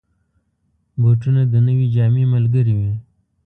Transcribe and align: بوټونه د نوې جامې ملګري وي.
بوټونه 1.01 1.41
د 1.51 1.53
نوې 1.67 1.87
جامې 1.95 2.23
ملګري 2.33 2.73
وي. 2.79 2.93